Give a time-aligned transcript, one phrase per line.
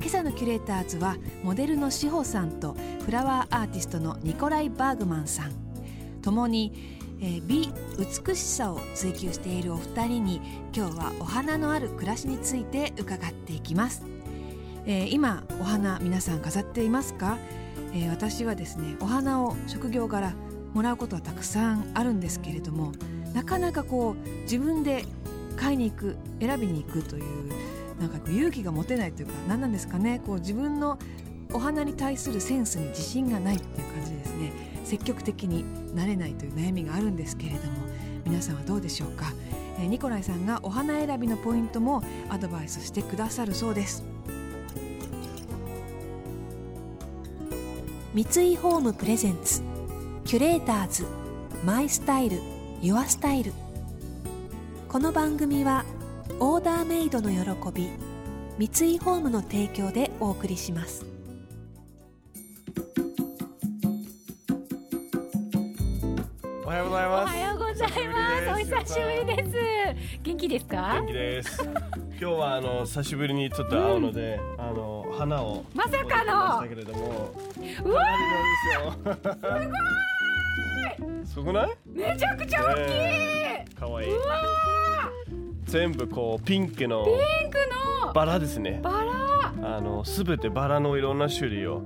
[0.00, 5.52] 今朝のキュレーターズはモデルの志保さんとフラワーアーティストのニコライ・バーグマンさん。
[6.22, 6.72] 共に、
[7.20, 7.72] えー美
[8.26, 10.40] 美しさを追求しているお二人に
[10.74, 14.02] 今日はお花のある暮らしについて伺っていきます、
[14.86, 17.38] えー今お花皆さん飾っていますか、
[17.92, 20.34] えー私はですねお花を職業柄
[20.74, 22.92] もらうことはたくさんあるんですけれども
[23.34, 25.04] なかなかこう自分で
[25.56, 27.52] 買いに行く選びに行くという
[27.98, 30.20] なんか勇気が持てないというか何なんですかね。
[30.24, 30.98] こう自分の
[31.52, 34.52] お花に対するセンスに自信がないっていう感じでですね。
[34.84, 35.64] 積極的に
[35.94, 37.72] なれないという悩みがあるんですけれども
[38.24, 39.34] 皆さんはどうでしょうか、
[39.78, 44.02] えーニコライさんがお花選びのポイントもアドバイスしてくださるそうです。
[48.14, 49.62] 三井ホームプレゼンツ
[50.24, 51.06] キュレーターズ
[51.64, 52.38] マイスタイル
[52.80, 53.52] ユアスタイル。
[54.88, 55.84] この番組は
[56.40, 57.38] オーダーメイドの喜
[57.72, 57.88] び
[58.70, 61.04] 三井ホームの提供でお送りします
[66.64, 67.34] おはようございおます。
[67.34, 68.50] はようございます。
[68.50, 70.20] お久しぶりです。
[70.22, 70.96] 元気ですか？
[71.00, 71.06] 元？
[71.06, 71.62] 気です。
[71.64, 77.34] 今日はあの久しぶりにちょっと会うので、あの花をまさかの持ってきましたけれども、
[77.84, 78.04] うわ
[79.40, 79.78] 花火な
[81.06, 81.70] んですごくない？
[81.86, 82.82] めちゃくちゃ大きい。
[82.82, 84.14] ねえ可愛い。
[84.14, 84.42] うわ
[85.68, 87.10] 全部こうピンクのー、ピ
[87.46, 87.58] ンク
[88.06, 88.80] のバラですね。
[88.82, 89.76] バラ。
[89.76, 91.82] あのすべてバラのいろんな種類を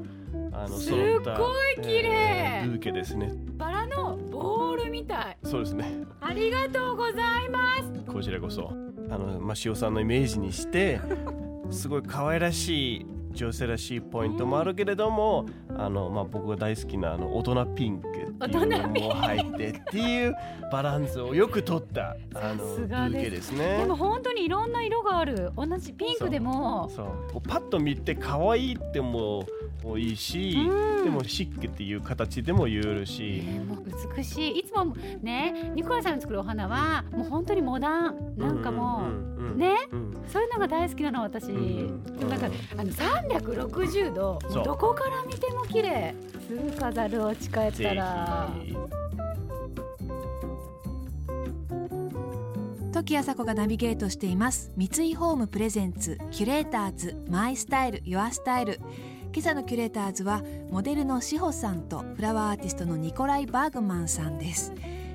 [0.53, 3.33] あのすっごい綺麗えーブーケですね。
[3.57, 5.37] バラのボールみたい。
[5.45, 6.05] そうですね。
[6.21, 8.13] ありがとうございます。
[8.13, 8.73] こちらこそ
[9.11, 11.01] あの、まあ、塩さんのイメージにして
[11.71, 20.35] すごい可愛らしい女性らしいポイントもあるけれどもあの、まあ、僕が大好きなあの大人ピンクっていうのも入ってっていう
[20.71, 23.97] バランスをよく取ったあのブーケですねでも。
[23.97, 25.53] 本当にいろんな色がある。
[25.57, 26.91] 同じピンクでも。
[26.95, 29.47] そうこうパッと見て可愛いっても
[29.83, 31.05] もいいし、うん。
[31.05, 33.85] でもシックっていう形でも言えるし、えーもう
[34.17, 34.59] 美しい。
[34.61, 38.37] いつもね、ニコラさんの作るお花はもう本当にモダン。
[38.37, 39.05] なんかもう。
[39.05, 39.75] うんうんね？
[39.93, 40.17] うん。
[40.29, 42.47] そういうのが大好きなの私、んでもなんか
[42.79, 46.15] あの360度どこから見ても綺麗。
[46.49, 48.51] すぐ飾るお家帰ったら。
[52.93, 54.71] 時あさこがナビゲートしています。
[54.77, 58.81] 三井ホームプレゼンツキュレーターズマイスタイルユアスタイル
[59.35, 64.75] 今朝のキュレーターズはモデルの志保さんとフラワーアーティストのニコライ・バーグマンさんです。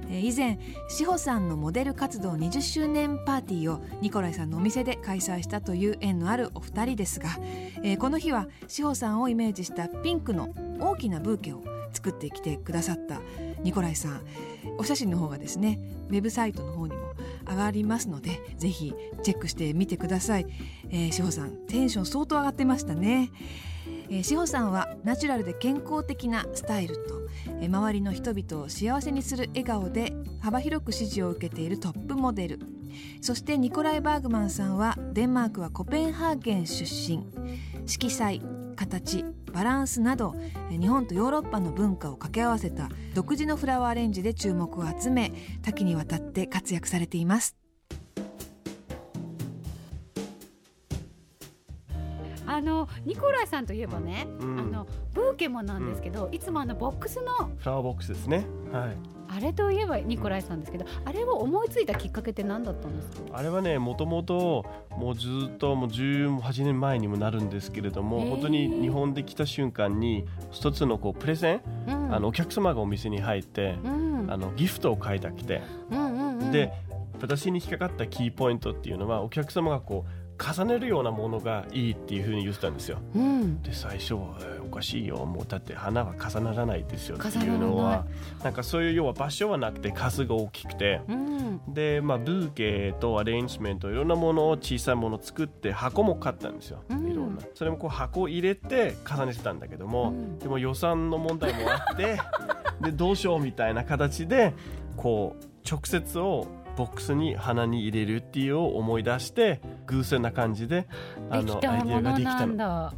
[0.10, 0.58] えー以前
[0.90, 7.30] 志保さんのモデル活動20周年パーティーをニコライさんのお店で開催したという縁のあるお二人ですが、
[7.84, 11.62] えーこの日は志保さんをイメージしたピンクの大きなブーケを
[11.94, 13.22] 作ってきてくださった
[13.62, 14.22] ニコライさん。
[14.80, 15.80] お写真の方がですね
[16.10, 17.14] ウェブサイトの方にも
[17.48, 20.48] 上がりますのでぜひチェックしてみてください、
[20.90, 23.32] えー、志保さんテンション相当上がってましたね、
[24.10, 27.28] えー、志保さんはナチュラルで健康的なスタイルと、
[27.62, 32.60] えー周りの人々を幸せにする笑顔で幅広く支持を受けているトップモデル。
[33.22, 37.26] そしてニコライ・バーグマンさんはデンマークはコペンハーゲン出身。
[37.86, 38.42] 色彩
[38.76, 40.36] 形バランスなど
[40.70, 45.32] 日本とヨーロッパの文化を掛け合わせた独自のフラワーアレンジで注目を集め
[45.62, 47.67] 多岐にわたって活躍されています。
[52.58, 54.60] あのニコライさんといえばね、うん。
[54.60, 58.48] あのブーケもなんですけど、いつもあのボックスのフラワーボックスですね。
[58.72, 58.98] はい。
[59.30, 63.38] あれといえばニコライさんですけど、あれを思いついたきっかけって何だったんですか？
[63.38, 72.16] あれはねもともともうずっともう18年前にもなるんですけれども、本当に日本で来た瞬間に一つのこうプレゼン、うん。
[72.16, 74.32] あのお客様がお店に入って、うん。
[74.32, 75.62] あのギフトを買いたくて、
[75.92, 76.52] うんうんうん。
[76.52, 76.72] で
[77.20, 83.00] 私に引っかかったキーポイントっていうのはお客様がこう重ねるようなものがいいっていうふうに言ってたんですよ。
[83.16, 83.62] うん。
[83.62, 88.06] で最初はえーおかしいよもうだって花は重ならないですよっていうのは
[88.44, 91.02] なんかそういう要は場所はなくて数が大きくて。
[91.08, 91.38] うん。
[91.68, 97.12] で、まあ、ブーケとアレンジメントいろんなものを小さいものを作って箱も買ったんですよ、うん。
[97.12, 97.42] いろんな。
[97.56, 100.40] それもこう箱を入れて重ねてたんだけども、うん。
[100.40, 102.18] でも予算の問題もあって
[102.82, 104.54] でどうしようみたいな形で
[104.98, 110.88] こう直接をボックスに花に入れるっていうのを思い出して偶然な感じで
[111.30, 112.94] あのアイデアができたの。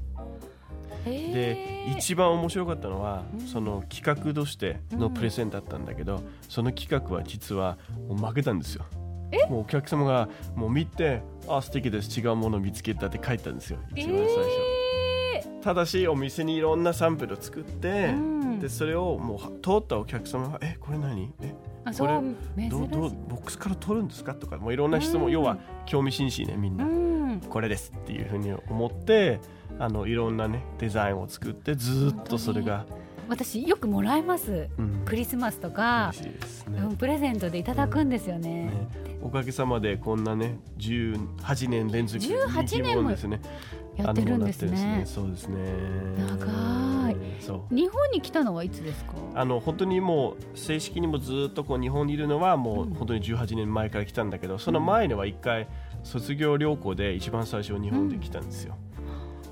[1.05, 3.47] で一番面白かったのは、うん。
[3.47, 7.77] その企画としてのプレゼンだったんだけど、その企画は実は
[8.09, 8.85] もう負けたんですよ。
[9.49, 12.19] もうお客様がもう見て「あ素敵です。
[12.19, 13.79] 違うものを見つけた」って書いたんですよ。
[13.95, 14.37] 一番最初、
[15.35, 18.59] えただしお店にいろんなサンプルを作って、うん。
[18.59, 21.31] でそれをもう通ったお客様が「えこれ何？
[21.41, 21.55] え？
[21.85, 22.23] あそうこ
[22.55, 25.31] 珍しいどうどうボックスから取るんですか?」とかもういろんな質問、うん。
[25.31, 27.41] 要は興味津々ねみんな、うん。
[27.49, 29.39] これですっていうふうに思って
[29.77, 32.85] あのいろんなねデザインを作ってずーっとそれが、
[33.29, 34.67] 私よくもらいます。
[34.77, 36.11] うん、クリスマスとか。
[36.69, 36.79] ね。
[36.81, 38.65] うんプレゼントでいただくんですよね。
[38.65, 39.09] ね。
[39.21, 43.41] おかげさまでこんなね18年連続18人気者ですね
[44.03, 45.03] やってるんですあのなってね。
[45.05, 45.57] そうですね。
[46.17, 47.15] 長い。
[47.39, 49.13] そう日本に来たのはいつですか？
[49.35, 52.93] あの本当にもう正式にもずっとこう日本にいるのはもううん。
[52.93, 55.67] 本当に18年前から来たんだけど、その前には一回
[56.03, 58.75] 卒業旅行で一番最初日本で来たんですよ、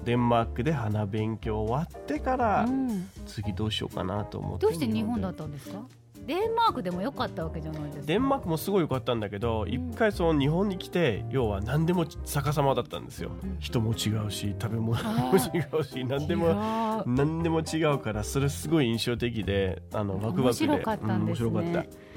[0.05, 3.09] デンマークで花勉強終わってからうん。
[3.25, 4.65] 次どうしようかなと思って。
[4.65, 5.81] どうして日本だでったんですか？
[6.27, 8.06] デンマークでも良かったわけじゃないですか。
[8.06, 9.69] デンマークもすごい良かったんだけど、ん。
[9.69, 13.57] 一回その日本に来て要は何でも逆さまだったんですよ、うん。
[13.59, 15.39] 人も違うし食べ物も違
[15.79, 20.68] うし何でも何でも違うからそれすごい印象的であのワクワクで。
[20.68, 21.47] 面白かったんですね。
[21.47, 22.07] うん面白かった。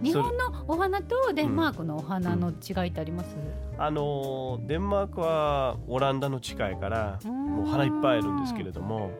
[0.00, 3.34] 日本のお花とデンマークのお花の違いってあります、
[3.78, 7.46] あのデンマークはオランダの近いからうん。
[7.56, 9.10] もう花いっぱいあるんですけれども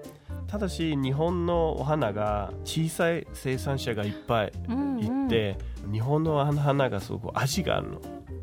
[0.49, 5.27] ただし日本のお花が小さい生産者がいっぱいうんうん。
[5.27, 5.59] いて、
[5.93, 8.01] 日本の花がすごく味があるの。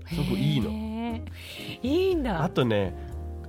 [0.07, 0.69] すごくいいの。
[0.69, 1.25] の
[1.81, 2.43] いいんだ。
[2.43, 2.95] あとね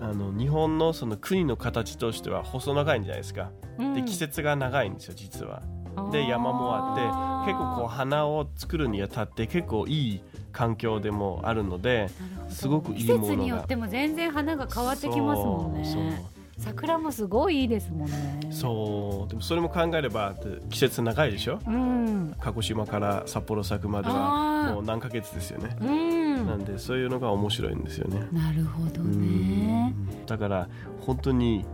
[0.00, 3.50] あの日本のその国の形としては細長いんじゃないですか。
[3.94, 5.62] で季節が長いんですよ実は。
[6.10, 12.08] で山もあって結構こう花を作るにあたって結構いい環境でもあるので
[12.48, 13.22] すごくいいものが。
[13.22, 18.40] 季節によっても全然花が変わってきますもんね桜もすごいいいですもんね。
[18.50, 19.28] そう。
[19.28, 20.34] でもそれも考えれば
[20.70, 21.60] 季節長いでしょ？
[21.66, 22.34] うん。
[22.40, 25.76] 鹿児島から札幌咲くまではもう何ヶ月ですよね。
[25.80, 26.46] うん。
[26.46, 28.26] なんでそういうのが面白いんですよね。
[28.32, 30.26] なるほどうねん。
[30.26, 30.68] だから
[31.00, 31.64] 本当に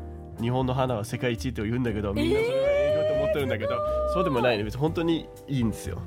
[0.40, 3.70] 日本の花は世界一って言うんだけどみんなそれは英語と思ってるんだけど、
[4.12, 4.64] そうでもないね。
[4.64, 5.98] 別に本当にいいんですよ、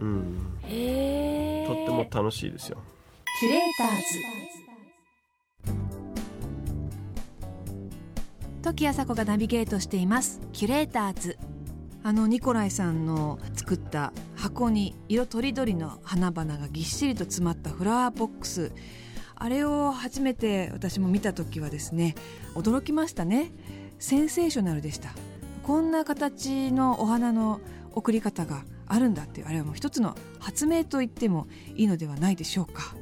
[0.00, 2.78] うん、へえとっても楽しいですよ。
[3.40, 4.61] キュレーターズ
[8.62, 10.40] 時あさこがナビゲートしています。
[10.52, 11.36] キュレーターズ。
[12.04, 18.70] あのニコライさんの作った箱に色とりどりの花々がぎっしりと詰まったフラワーボックス。
[19.34, 22.14] あれを初めて私も見た時はですね
[22.54, 23.50] 驚きましたね。
[23.98, 25.10] センセーショナルでした。
[25.64, 27.60] こんな形のお花の
[27.90, 32.94] 送り方があるんだっていうあれはもう一つの発明と言ってもいいのではないでしょうか。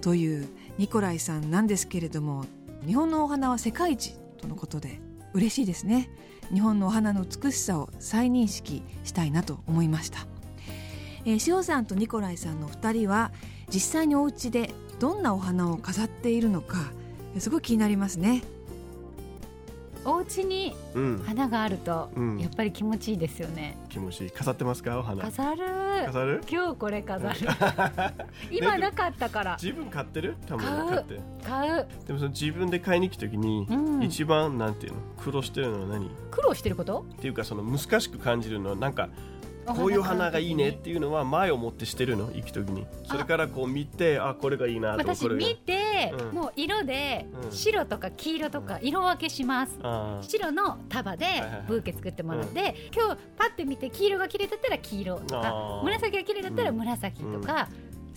[0.00, 0.48] という
[0.78, 2.46] ニコライさんなんですけれども
[2.86, 5.00] 日本のお花は世界一とのことで
[5.34, 6.08] 嬉しいですね。
[6.52, 10.26] 日本のお花の美しさを再認識したいなと思いました、
[11.24, 13.32] えー、塩さんとニコライさんの2人は
[13.72, 16.90] 実際にお家でどんなお花を飾っているのか
[17.38, 18.42] すごい気になりますね。
[20.04, 21.22] お家にうん。
[21.26, 22.38] 花があるとうん。
[22.38, 23.76] やっぱり気持ちいいですよね。
[23.88, 24.30] 気持ちいい。
[24.30, 24.98] 飾ってますか？
[24.98, 25.22] お花。
[25.24, 25.66] 飾る。
[26.06, 26.42] 飾る？
[26.50, 27.38] 今日これ飾る。
[28.50, 29.58] 今なかったから。
[29.60, 30.36] 自分買ってる？
[30.48, 30.60] 買う。
[30.60, 31.86] に買う。
[32.06, 34.02] でもその自分で買いに行くときに、うん。
[34.02, 34.98] 一番なんていうの？
[35.18, 36.06] 苦労してるのは何？
[36.06, 37.04] っ苦労してること？
[37.20, 39.08] ていうかその難しく感じるのはなんか
[39.74, 42.30] こういう花がいいねっていうのは前をもってしてるの？
[42.32, 42.86] 行くときに。
[43.04, 46.34] それからこう見てあこれがいいなとか私見て、うん。
[46.34, 47.52] もう色でうん。
[47.52, 57.68] 白とか黄色とか色分けします、あー白の束ではいはいブーケ作ってもらって、今日パッて見て黄色が綺麗だったら黄色とか紫が綺麗だったら紫とか、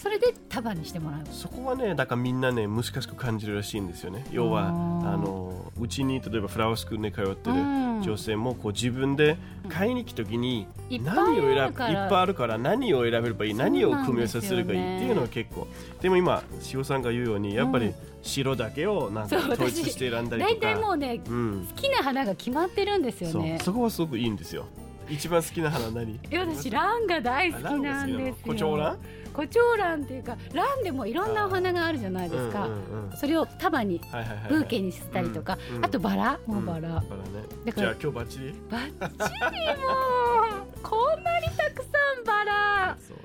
[0.01, 1.21] それで束にしてもらう。
[1.31, 4.25] そこはねだからみんなね難しく感じるらしいんですよね。
[4.31, 4.71] 要はあ
[5.17, 8.01] のうちに例えばフラワースクールに通ってるうん。
[8.01, 9.37] 女性もこう自分で
[9.69, 12.09] 買いに行くときに何を選ぶいっあるから。
[12.09, 15.67] ぱいあるから何を選べればいい何を組み合わせするかいいっていうのは結構
[16.01, 16.41] でも今
[16.73, 17.93] 塩さんが言うようにやっぱりうん
[18.23, 20.67] 白だけをなんか統一して選んだり大とか。
[20.73, 21.67] 体もうねうん。
[21.75, 23.59] 好きな花が決まってるんですよね。
[23.63, 24.65] そこはすごくいいんですよ
[25.11, 26.13] 一番好きな花何？
[26.13, 28.35] いや私ランが大好きなんですよ。
[28.45, 28.97] コチョウラン
[29.33, 33.17] コチョウランっていうかランでもいろんなお花があるじゃないですか、うんうんうん。
[33.17, 34.01] それを束に
[34.49, 35.85] ブーケにしたりとか、うんうん。
[35.85, 36.83] あとバラもうバラ、うん。
[36.83, 37.03] バラね。
[37.65, 38.53] だからじゃあ今日バッチリ？
[38.69, 39.87] バッチリも
[40.63, 41.89] うこんなにたくさ
[42.21, 42.97] んバラ。
[43.07, 43.21] そうね。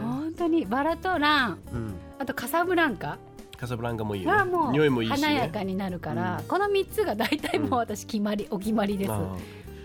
[0.00, 1.58] 本当にバラとラン。
[1.72, 1.94] うん。
[2.18, 3.18] あとカサブランカ。
[3.56, 4.36] カサブランカもいいよね。
[4.36, 6.44] がもう匂いもいいし華やねかになるから、うん。
[6.44, 9.36] この3つが大体もう私決まり、お決まりです、あ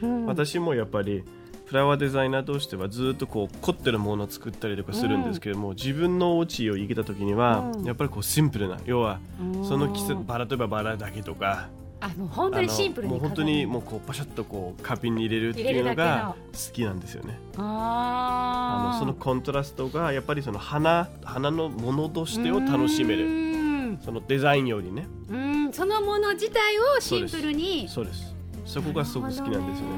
[0.02, 0.26] うん。
[0.26, 1.24] 私もやっぱり
[1.66, 7.84] フラワーデザイナーとしてはずっとこう凝ってるものを作ったりとかするんですけども、自分のお家を行けた時には、うん。
[7.84, 9.66] やっぱりこうシンプルな要はうん。
[9.66, 11.70] その季節バラといえばバラだけとか
[12.02, 17.38] あの本当にシンプルにもう本当にもうこうパシャッとこう花瓶に入れるっていうのが好きなんですよね。
[17.58, 23.98] あのそのコントラストがやっぱりその花花のものとしてを楽しめる。
[24.06, 25.08] そのデザインよりね。
[25.30, 25.74] うん。
[25.74, 28.34] そのもの自体をシンプルにそうです
[28.70, 29.96] そこがすごく好きなんですよね。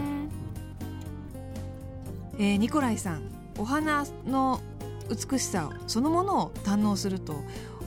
[2.37, 2.53] ね。
[2.53, 3.21] えー、ニコライさん
[3.57, 4.59] お花の
[5.09, 7.35] 美しさそのものを堪能すると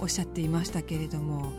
[0.01, 1.53] おっしゃっていましたけれども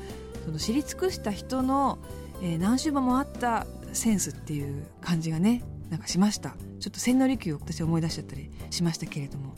[0.46, 1.98] その知り尽くした人の
[2.41, 6.55] えー、何周も回ったセンスっていう感じがねなんかしました。
[6.79, 9.55] ちょっと千利休を私思い出しちゃったりしましたけれども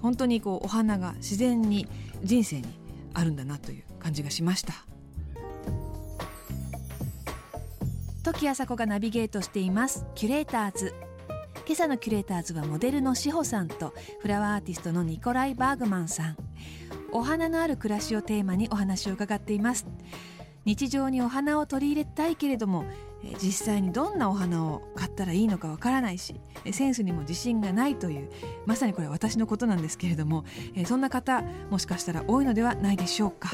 [0.00, 1.86] 本当にこうお花が自然に
[2.22, 2.66] 人生に
[3.14, 4.86] あるんだなという感じがしました。
[8.22, 10.06] 時あさこがナビゲートしています。
[10.14, 10.94] キュレーターズ。
[11.66, 16.36] 今朝のキュレーターズはモデルの志保さんとフラワーアーティストのニコライ・バーグマンさん。
[17.10, 19.86] お花のある暮らしをテーマにお話を伺っています。
[20.64, 22.84] 日常にお花を取り入れたいけれども
[23.42, 28.30] 実際にどんなお花を買ったらいいのかわからないしセンスにも自信がないという
[28.64, 30.44] まさにこれは私のことなんですけれども
[30.86, 33.50] そんな方もしかしたら多いのではないでしょうか。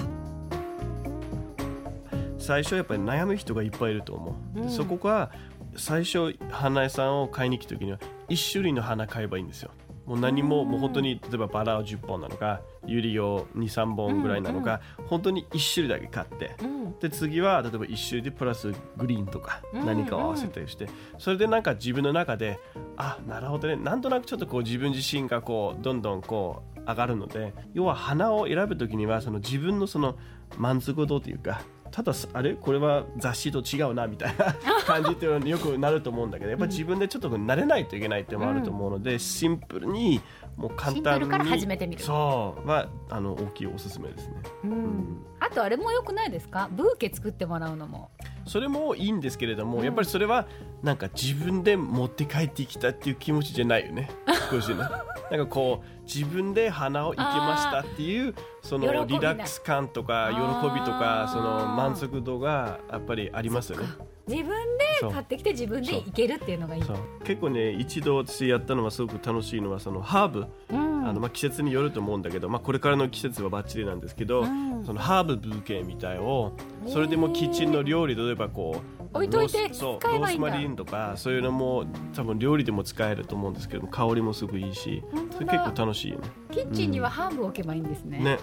[2.49, 5.31] 最初やっぱり悩む人がいっぱいいると思う、うん、そこが
[5.76, 7.99] 最初花屋さんを買いに行く時には
[8.31, 9.71] 1種類の花買えばいいんですよ。
[10.07, 15.05] もう何ももう本当に例えばバラを10本なのかユリを23本ぐらいなのか、うん。
[15.05, 22.59] うん、本当に1種類だけ買って、うん、で次は例えば1種類でプラスグリーンとか何かを合わせたりして、うんうん、それでなんか自分の中で
[22.97, 23.76] あなるほどね。
[23.76, 30.17] なんとなくちょっとこう自分自身がこうどんどんこう上がるので要は花を選ぶ時にはその自分のその
[30.57, 32.54] 満足度というかただあれ？
[32.54, 34.54] これは雑誌と違うなみたいな
[34.87, 40.21] 感じっていうのによくなると思うんだけどやっぱり自分でちょっと慣れないといけないっていうのもあると思うので、うん、シンプルに
[40.57, 42.02] もう簡単にから始めてみる。
[42.02, 46.68] そうはあの大きいおすすめですね、うん、うん、あとあれもよくないですか？
[46.73, 48.11] ブーケ作ってもらうのも。
[48.47, 50.47] それもいいんですけれども、うん、やっぱりそれは
[50.83, 54.11] なんか自分で持って帰ってきたっていう気持ちじゃないよね
[54.50, 54.76] 少しね
[55.30, 60.38] なんかこう自分で花を生けましたっていうそのリラックス感とか喜
[60.75, 63.87] びとかその満足度がやっぱりありますよね。
[64.26, 66.82] 自分で買ってきて自分でいけるっていうのがいい。
[67.25, 76.52] 結構ね一度私やったのはすごく楽しいのはそのハーブ、うん、あのまあ季節によると思うんだけど、まあ、これからの季節はバッチリなんですけど、うん、そのハーブブーケみたいを
[76.87, 85.02] それでもキッチンの料理例えばこう置いといてそうロースマリーンとかそういうのも多分料理でも使えると思うんですけど香りもすごくいいし
[85.33, 86.28] それ結構楽しいよね。
[86.50, 88.38] キッチンにはハーブを置けばいいんですね、ね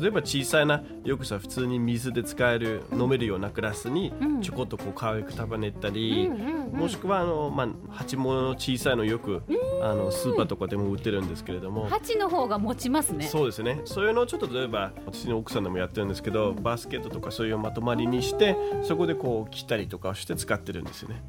[0.00, 0.82] 例えば小さいな。
[1.04, 6.30] よくさ普通に水で使える飲めるようなグラスにちょこっとこう可愛く束ねたり、
[6.72, 9.42] もしくはあの、まあ、鉢物の小さいのよく
[9.82, 11.86] あのスーパーとかでも売ってるんですけれども。
[11.88, 13.26] 鉢の方が持ちますね。
[13.26, 13.82] そうですね。
[13.84, 21.22] そういうのをちょっと例えば私の奥さんでもやってるんですけどバスケットとかそういうまとまりにしてそこでこう切ったりとかして使ってるんですよね。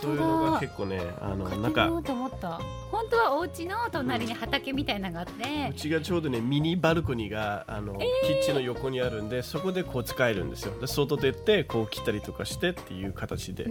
[0.00, 10.78] そういうのが結構ねあのなんか本当はお家の隣に畑みたいなのがあって、うちがちょうどねミニバルコニーがあの、えー、キッチンの横にあるんでそこでこう使えるんですよ。
[10.80, 13.66] で外出てこう切ったりとかしてっていう形で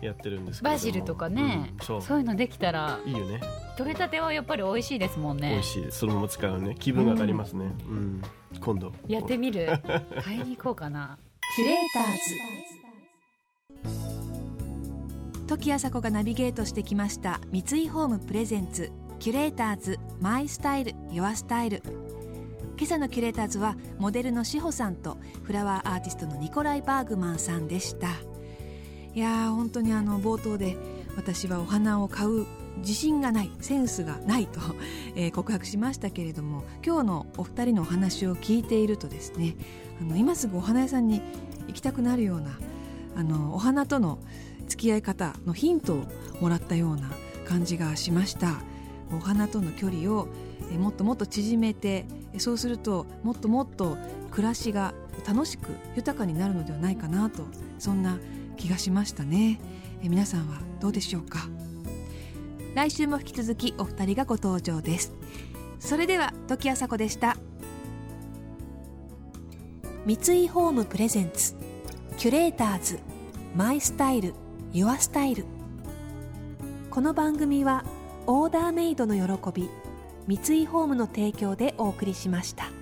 [0.00, 2.02] やってるんですけど、バジルとかね、うん、そう。
[2.02, 3.40] そういうのできたらいいよね。
[3.76, 5.50] 取れたてはやっぱり美味しいですもんね。
[5.50, 6.74] 美味しいそのまま使うね。
[6.78, 8.22] 気分が上がりますね、うん、うん、
[8.60, 8.92] 今度。
[9.08, 9.68] やってみる。
[10.22, 11.18] 買いに行こうかな。
[11.56, 12.83] キュレーターズ
[15.56, 21.80] 時あさこがナビゲートしてきました三井ホームプレゼンツキュレーターズマイスタイルユアスタイル。
[22.76, 28.08] 今朝のキュレーターズはモデルの志保さんとフラワーアーティストのニコライ・バーグマンさんでした。
[29.14, 30.76] いやー本当にあの冒頭で
[31.16, 32.46] 私はお花を買う
[32.78, 34.58] 自信がないセンスがないと、
[35.14, 39.54] えー、告白しましたけれども今日のお二人のお話を聞いているとですね
[40.00, 41.22] あの今すぐお花屋さんに
[41.68, 42.58] 行きたくなるような
[43.14, 44.18] あのお花との
[44.64, 46.04] 付き合い方のヒントを
[46.40, 47.10] もらったような
[47.46, 48.60] 感じがしました。
[49.14, 50.28] お花との距離を
[50.78, 52.06] もっともっと縮めて
[52.38, 53.96] そうするともっともっと
[54.30, 54.94] 暮らしが
[55.26, 57.44] 楽しく豊かになるのではないかなと
[57.78, 58.18] そんな
[58.56, 59.60] 気がしましたね。
[60.02, 61.48] え皆さんはどうでしょうか？
[62.74, 65.12] 来週も引き続きお二人がご登場です。
[65.78, 67.36] それでは時あさこでした。
[70.06, 71.54] 三井ホームプレゼンツ
[72.16, 72.98] キュレーターズ
[73.54, 74.34] マイスタイル。
[74.74, 75.44] ユアスタイル
[76.90, 77.84] この番組は
[78.26, 79.70] オーダーメイドの喜び
[80.26, 82.73] 三井ホームの提供でお送りしました。